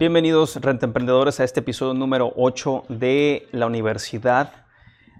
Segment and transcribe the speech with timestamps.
[0.00, 4.64] Bienvenidos, rentemprendedores, a este episodio número 8 de la universidad.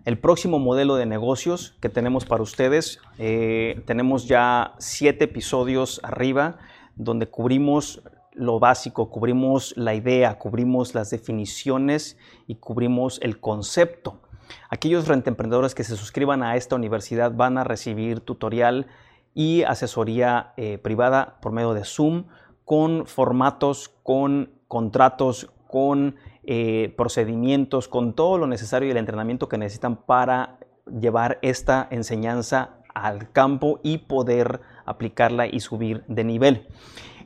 [0.06, 6.56] El próximo modelo de negocios que tenemos para ustedes, eh, tenemos ya siete episodios arriba
[6.96, 8.00] donde cubrimos
[8.32, 12.16] lo básico, cubrimos la idea, cubrimos las definiciones
[12.46, 14.22] y cubrimos el concepto.
[14.70, 18.86] Aquellos rentemprendedores que se suscriban a esta universidad van a recibir tutorial
[19.34, 22.28] y asesoría eh, privada por medio de Zoom
[22.64, 29.58] con formatos, con contratos, con eh, procedimientos, con todo lo necesario y el entrenamiento que
[29.58, 36.68] necesitan para llevar esta enseñanza al campo y poder aplicarla y subir de nivel.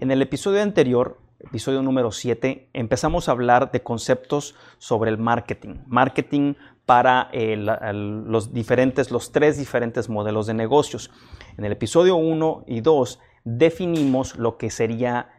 [0.01, 5.77] En el episodio anterior, episodio número 7, empezamos a hablar de conceptos sobre el marketing.
[5.87, 6.55] Marketing
[6.87, 11.11] para eh, los diferentes, los tres diferentes modelos de negocios.
[11.59, 15.34] En el episodio 1 y 2 definimos lo que sería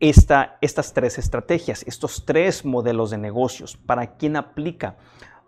[0.00, 3.76] estas tres estrategias, estos tres modelos de negocios.
[3.76, 4.96] ¿Para quién aplica?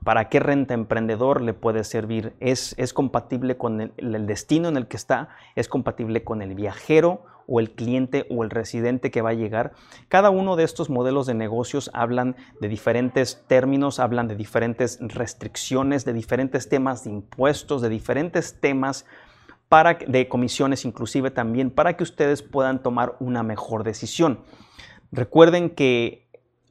[0.05, 2.35] ¿Para qué renta emprendedor le puede servir?
[2.41, 5.29] ¿Es, es compatible con el, el, destino en el que está?
[5.57, 9.73] ¿Es compatible con el viajero o el cliente o el residente que va a llegar?
[10.09, 16.07] Cada uno de estos modelos de negocios hablan de diferentes términos, hablan de diferentes restricciones,
[16.07, 19.05] de diferentes temas de impuestos, de diferentes temas
[19.71, 24.41] de comisiones inclusive también, para que ustedes puedan tomar una mejor decisión.
[25.13, 26.29] Recuerden que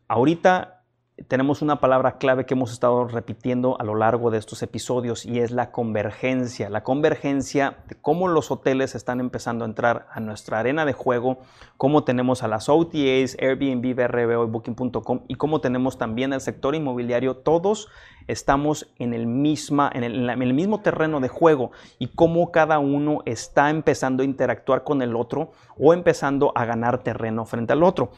[0.10, 0.79] ahorita
[1.28, 5.40] tenemos una palabra clave que hemos estado repitiendo a lo largo de estos episodios y
[5.40, 6.70] es la convergencia.
[6.70, 11.40] La convergencia de cómo los hoteles están empezando a entrar a nuestra arena de juego,
[11.78, 16.76] cómo tenemos a las OTAs, Airbnb, BRBO y Booking.com y cómo tenemos también el sector
[16.76, 17.36] inmobiliario.
[17.38, 17.90] Todos
[18.28, 23.72] estamos en el, misma, en el, mismo terreno de juego y cómo cada uno está
[23.72, 28.12] empezando a interactuar con el otro o empezando a ganar terreno frente al otro.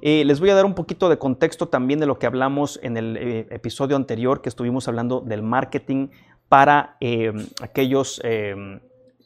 [0.00, 2.37] Eh, les voy a dar un poquito de contexto también de lo que hablamos
[2.82, 6.08] en el eh, episodio anterior que estuvimos hablando del marketing
[6.48, 8.20] para eh, aquellos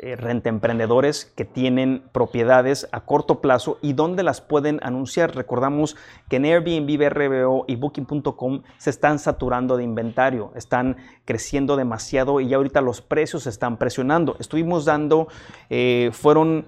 [0.03, 5.37] eh, rentemprendedores que tienen propiedades a corto plazo y dónde las pueden anunciar.
[5.37, 5.97] Recordamos
[6.29, 12.49] que en Airbnb, BRBO y Booking.com se están saturando de inventario, están creciendo demasiado y
[12.49, 14.35] ya ahorita los precios están presionando.
[14.41, 15.29] Estuvimos dando,
[15.71, 16.67] eh, fueron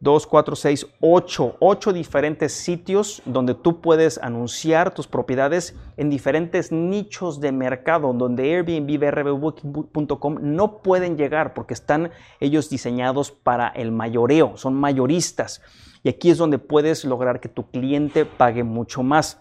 [0.00, 6.70] 2, 4, 6, 8, 8 diferentes sitios donde tú puedes anunciar tus propiedades en diferentes
[6.70, 13.90] nichos de mercado, donde Airbnb, Booking.com no pueden llegar porque están ellos diseñados para el
[13.90, 15.62] mayoreo, son mayoristas.
[16.02, 19.40] Y aquí es donde puedes lograr que tu cliente pague mucho más.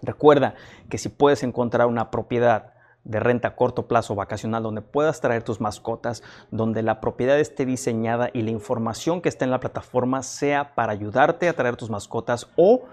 [0.00, 0.54] Recuerda
[0.88, 2.72] que si puedes encontrar una propiedad
[3.08, 7.66] de renta a corto plazo vacacional donde puedas traer tus mascotas, donde la propiedad esté
[7.66, 11.90] diseñada y la información que está en la plataforma sea para ayudarte a traer tus
[11.90, 12.84] mascotas o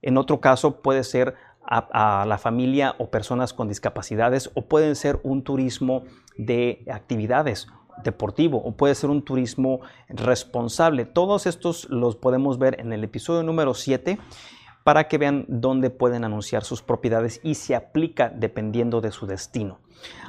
[0.00, 1.34] en otro caso puede ser
[1.70, 6.04] a, la familia o personas con discapacidades o pueden ser un turismo
[6.38, 7.66] de actividades
[8.02, 11.04] deportivo o puede ser un turismo responsable.
[11.04, 14.18] Todos estos los podemos ver en el episodio número 7
[14.88, 19.80] para que vean dónde pueden anunciar sus propiedades y se aplica dependiendo de su destino.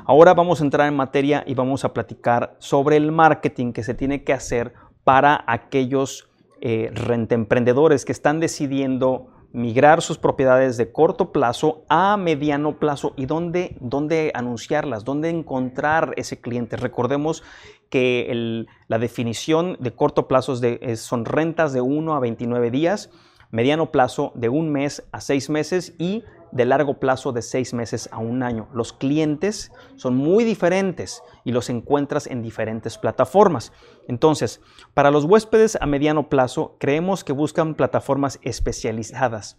[0.03, 3.93] Ahora vamos a entrar en materia y vamos a platicar sobre el marketing que se
[3.93, 4.73] tiene que hacer
[5.05, 12.79] para aquellos eh, rentemprendedores que están decidiendo migrar sus propiedades de corto plazo a mediano
[12.79, 16.75] plazo y dónde, dónde anunciarlas, dónde encontrar ese cliente.
[16.75, 17.43] Recordemos
[17.89, 20.59] que la definición de corto plazo
[20.97, 23.09] son rentas de 1 a 29 días
[23.51, 28.09] mediano plazo de un mes a seis meses y de largo plazo de seis meses
[28.11, 28.67] a un año.
[28.73, 33.71] Los clientes son muy diferentes y los encuentras en diferentes plataformas.
[34.07, 34.61] Entonces,
[34.93, 39.57] para los huéspedes a mediano plazo, creemos que buscan plataformas especializadas.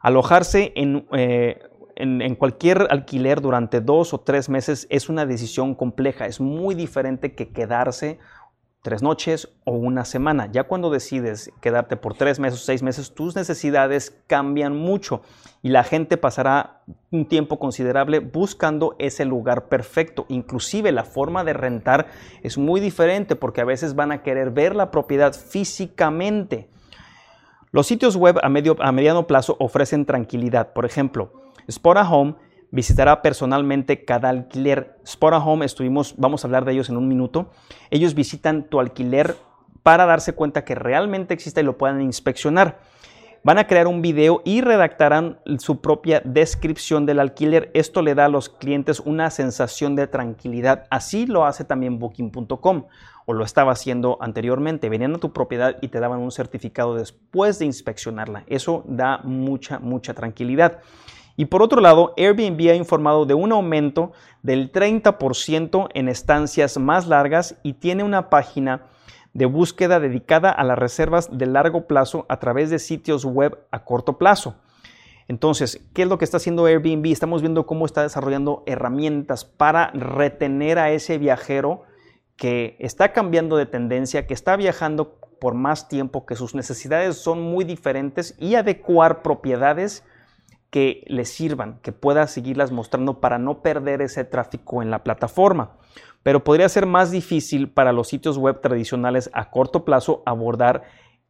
[0.00, 1.60] Alojarse en, eh,
[1.98, 7.34] en, cualquier alquiler durante dos o tres meses es una decisión compleja, es muy diferente
[7.34, 8.18] que quedarse
[8.88, 10.50] tres noches o una semana.
[10.50, 15.20] Ya cuando decides quedarte por tres meses o seis meses, tus necesidades cambian mucho
[15.62, 16.80] y la gente pasará
[17.10, 20.24] un tiempo considerable buscando ese lugar perfecto.
[20.30, 22.06] Inclusive la forma de rentar
[22.42, 26.70] es muy diferente porque a veces van a querer ver la propiedad físicamente.
[27.72, 30.72] Los sitios web a, medio, a mediano plazo ofrecen tranquilidad.
[30.72, 31.30] Por ejemplo,
[31.70, 32.36] Spora Home
[32.70, 34.98] visitará personalmente cada alquiler.
[35.06, 37.50] Spora Home, estuvimos, vamos a hablar de ellos en un minuto.
[37.90, 39.36] Ellos visitan tu alquiler
[39.82, 42.80] para darse cuenta que realmente existe y lo puedan inspeccionar.
[43.44, 47.70] Van a crear un video y redactarán su propia descripción del alquiler.
[47.72, 50.84] Esto le da a los clientes una sensación de tranquilidad.
[50.90, 52.86] Así lo hace también Booking.com.
[53.26, 54.88] o lo estaba haciendo anteriormente.
[54.88, 58.44] Venían a tu propiedad y te daban un certificado después de inspeccionarla.
[58.48, 60.80] Eso da mucha, mucha tranquilidad.
[61.38, 64.10] Y por otro lado, Airbnb ha informado de un aumento
[64.42, 68.86] del 30% en estancias más largas y tiene una página
[69.34, 73.84] de búsqueda dedicada a las reservas de largo plazo a través de sitios web a
[73.84, 74.56] corto plazo.
[75.28, 77.06] Entonces, ¿qué es lo que está haciendo Airbnb?
[77.06, 81.84] Estamos viendo cómo está desarrollando herramientas para retener a ese viajero
[82.36, 87.40] que está cambiando de tendencia, que está viajando por más tiempo, que sus necesidades son
[87.40, 90.02] muy diferentes y adecuar propiedades
[90.70, 95.76] que le sirvan, que pueda seguirlas mostrando para no perder ese tráfico en la plataforma.
[96.22, 100.82] Pero podría ser más difícil para los sitios web tradicionales a corto plazo abordar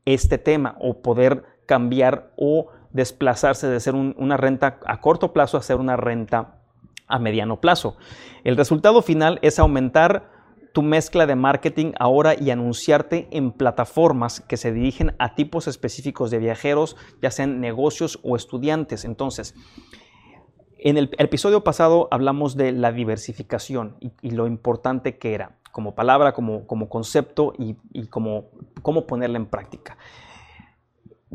[0.05, 5.62] este tema o poder cambiar o desplazarse de ser una renta a corto plazo a
[5.62, 6.58] ser una renta
[7.06, 7.96] a mediano plazo.
[8.44, 10.38] El resultado final es aumentar
[10.78, 16.30] tu mezcla de marketing ahora y anunciarte en plataformas que se dirigen a tipos específicos
[16.30, 19.04] de viajeros, ya sean negocios o estudiantes.
[19.04, 19.56] Entonces,
[20.78, 26.32] en el, episodio pasado hablamos de la diversificación y, lo importante que era como palabra,
[26.32, 28.50] como, como concepto y, como,
[28.81, 29.98] cómo ponerla en práctica.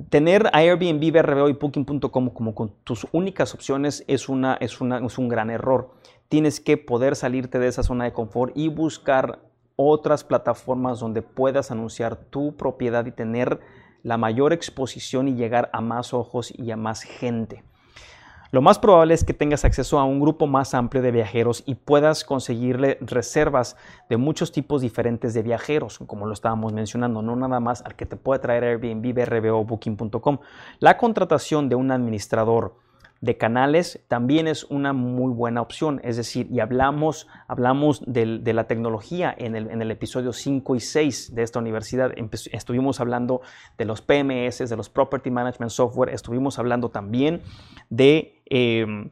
[0.08, 2.54] Tener Airbnb, BRBO y Booking.com como
[2.86, 5.92] tus únicas opciones es, una, es, una, es un gran error
[6.34, 9.38] tienes que poder salirte de esa zona de confort y buscar
[9.76, 13.60] otras plataformas donde puedas anunciar tu propiedad y tener
[14.02, 17.64] la mayor exposición y llegar a más ojos y a más gente.
[18.50, 21.76] Lo más probable es que tengas acceso a un grupo más amplio de viajeros y
[21.76, 23.78] puedas conseguirle reservas
[24.10, 28.08] de muchos tipos diferentes de viajeros, como lo estábamos mencionando, no nada más al que
[28.08, 30.40] te puede traer Airbnb, BRB o Booking.com.
[30.80, 32.82] La contratación de un administrador
[33.24, 36.02] de canales también es una muy buena opción.
[36.04, 40.82] Es decir, y hablamos, hablamos de, la tecnología en el, en el, episodio 5 y
[40.82, 42.12] 6 de esta universidad.
[42.52, 43.40] estuvimos hablando
[43.78, 46.10] de los PMS, de los Property Management Software.
[46.10, 47.42] Estuvimos hablando también
[47.90, 48.42] de...
[48.46, 49.12] Em,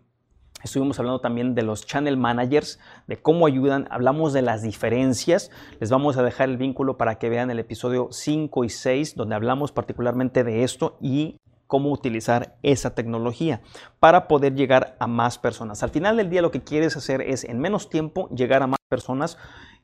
[0.62, 5.52] estuvimos hablando también de los channel managers, de cómo ayudan, hablamos de las diferencias.
[5.80, 9.36] Les vamos a dejar el vínculo para que vean el episodio 5 y 6, donde
[9.36, 11.38] hablamos particularmente de esto y
[11.72, 13.62] cómo utilizar esa tecnología
[14.02, 15.84] para poder llegar a más personas.
[15.84, 18.82] Al final del día lo que quieres hacer es en menos tiempo llegar a más
[18.90, 19.38] personas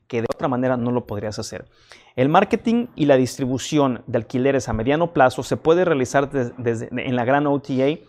[0.06, 1.64] que de otra manera no lo podrías hacer.
[2.14, 7.16] El marketing y la distribución de alquileres a mediano plazo se puede realizar desde, en
[7.16, 8.00] la gran OTA.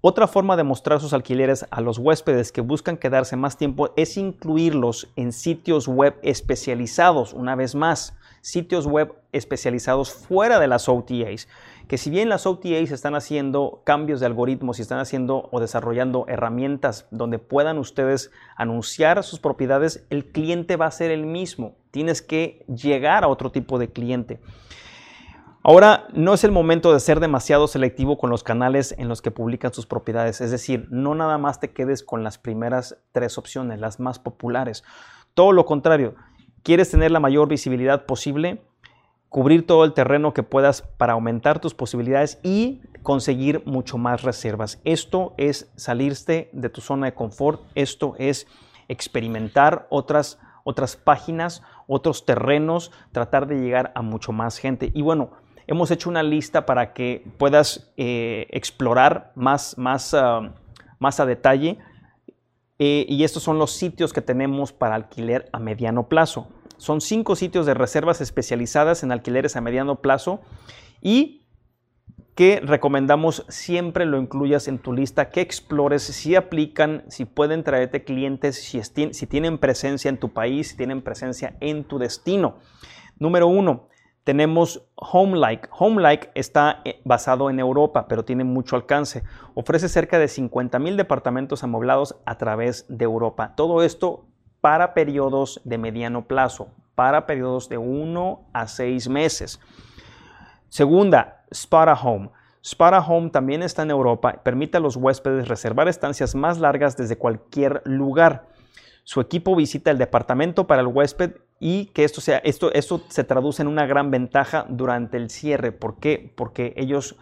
[0.00, 4.16] Otra forma de mostrar sus alquileres a los huéspedes que buscan quedarse más tiempo es
[4.16, 11.48] incluirlos en sitios web especializados, una vez más, sitios web especializados fuera de las OTAs
[11.88, 16.26] que si bien las OTAs están haciendo cambios de algoritmos y están haciendo o desarrollando
[16.28, 21.76] herramientas donde puedan ustedes anunciar sus propiedades, el cliente va a ser el mismo.
[21.90, 24.38] Tienes que llegar a otro tipo de cliente.
[25.62, 29.30] Ahora no es el momento de ser demasiado selectivo con los canales en los que
[29.30, 33.80] publican sus propiedades, es decir, no nada más te quedes con las primeras tres opciones,
[33.80, 34.84] las más populares.
[35.34, 36.14] Todo lo contrario,
[36.62, 38.62] quieres tener la mayor visibilidad posible,
[39.28, 44.80] cubrir todo el terreno que puedas para aumentar tus posibilidades y conseguir mucho más reservas.
[44.84, 48.46] Esto es salirte de tu zona de confort, esto es
[48.88, 54.90] experimentar otras, otras páginas, otros terrenos, tratar de llegar a mucho más gente.
[54.94, 55.30] Y bueno,
[55.66, 60.54] hemos hecho una lista para que puedas eh, explorar más, más, ah,
[60.98, 61.78] más a detalle.
[62.78, 66.48] Eh, y estos son los sitios que tenemos para alquiler a mediano plazo.
[66.76, 70.40] Son cinco sitios de reservas especializadas en alquileres a mediano plazo
[71.02, 71.44] y
[72.36, 78.04] que recomendamos siempre lo incluyas en tu lista, que explores si aplican, si pueden traerte
[78.04, 82.58] clientes, si, si tienen presencia en tu país, si tienen presencia en tu destino.
[83.18, 83.88] Número uno,
[84.28, 85.70] tenemos Homelike.
[85.70, 89.22] Homelike está eh, basado en Europa, pero tiene mucho alcance.
[89.54, 93.54] Ofrece cerca de 50 mil departamentos amoblados a través de Europa.
[93.56, 94.26] Todo esto
[94.60, 99.60] para periodos de mediano plazo, para periodos de 1 a 6 meses.
[100.68, 102.28] Segunda, Spara Home.
[102.62, 107.16] Spara Home también está en Europa, permite a los huéspedes reservar estancias más largas desde
[107.16, 108.48] cualquier lugar.
[109.04, 113.24] Su equipo visita el departamento para el huésped y que esto, sea, esto, esto se
[113.24, 115.72] traduce en una gran ventaja durante el cierre.
[115.72, 116.32] ¿Por qué?
[116.36, 117.16] Porque ellos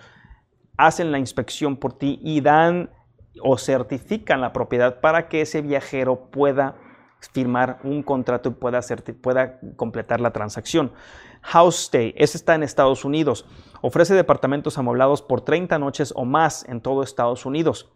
[0.76, 2.90] hacen la inspección por ti y dan
[3.42, 6.76] o certifican la propiedad para que ese viajero pueda
[7.32, 8.80] firmar un contrato y pueda,
[9.20, 10.92] pueda completar la transacción.
[11.42, 13.46] House Stay, ese está en Estados Unidos.
[13.80, 17.90] Ofrece departamentos amoblados por 30 noches o más en todo Estados Unidos.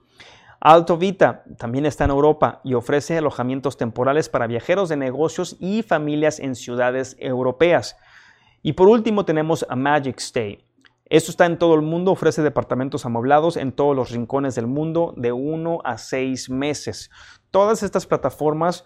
[0.61, 5.83] Alto Vita también está en Europa y ofrece alojamientos temporales para viajeros de negocios y
[5.83, 7.97] familias en ciudades europeas.
[8.63, 10.63] Y por último tenemos a Magic Stay.
[11.07, 15.15] Esto está en todo el mundo, ofrece departamentos amoblados en todos los rincones del mundo
[15.17, 17.11] de uno a seis meses.
[17.51, 18.85] Todas estas plataformas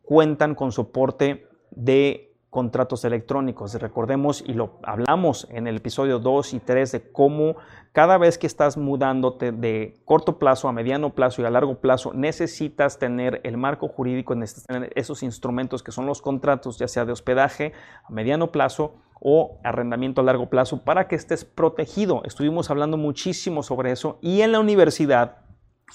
[0.00, 3.74] cuentan con soporte de contratos electrónicos.
[3.74, 7.56] Recordemos y lo hablamos en el episodio 2 y 3 de cómo
[7.92, 12.12] cada vez que estás mudándote de corto plazo a mediano plazo y a largo plazo,
[12.12, 17.04] necesitas tener el marco jurídico, necesitas tener esos instrumentos que son los contratos, ya sea
[17.04, 17.72] de hospedaje
[18.04, 22.22] a mediano plazo o arrendamiento a largo plazo, para que estés protegido.
[22.24, 25.39] Estuvimos hablando muchísimo sobre eso y en la universidad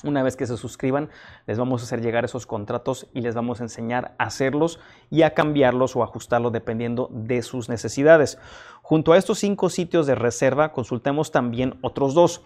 [0.03, 1.09] una vez que se suscriban,
[1.47, 5.21] les vamos a hacer llegar esos contratos y les vamos a enseñar a hacerlos y
[5.21, 8.37] a cambiarlos o ajustarlos dependiendo de sus necesidades.
[8.81, 12.41] Junto a estos cinco sitios de reserva, consultemos también otros dos.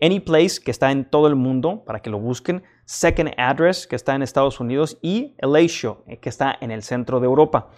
[0.00, 2.62] Anyplace, que está en todo el mundo, para que lo busquen.
[2.84, 4.98] Second Address, que está en Estados Unidos.
[5.02, 7.70] Y Elatio, eh, que está en el centro de Europa.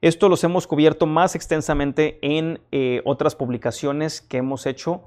[0.00, 5.02] Esto los hemos cubierto más extensamente en eh, otras publicaciones que hemos hecho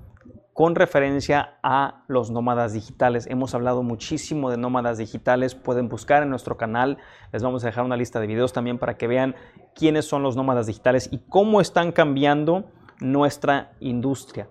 [0.57, 3.27] con referencia a los nómadas digitales.
[3.27, 6.97] Hemos hablado muchísimo de nómadas digitales, pueden buscar en nuestro canal,
[7.31, 9.35] les vamos a dejar una lista de videos también para que vean
[9.75, 14.47] quiénes son los nómadas digitales y cómo están cambiando nuestra industria.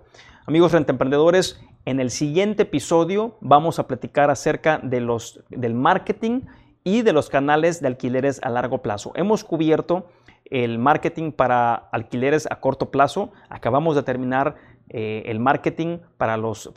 [0.46, 6.42] Amigos rentemprendedores, en el siguiente episodio vamos a platicar acerca de los, del marketing
[6.84, 9.10] y de los canales de alquileres a largo plazo.
[9.16, 10.06] Hemos cubierto
[10.44, 14.54] el marketing para alquileres a corto plazo, acabamos de terminar
[14.88, 16.70] eh, el marketing para, los,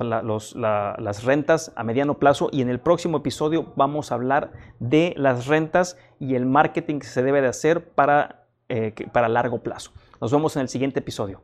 [0.55, 5.45] las rentas a mediano plazo y en el próximo episodio vamos a hablar de las
[5.45, 9.91] rentas y el marketing que se debe de hacer para, eh, para largo plazo.
[10.19, 11.41] Nos vemos en el siguiente episodio.